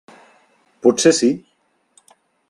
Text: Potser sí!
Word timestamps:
Potser 0.85 1.11
sí! 1.17 1.29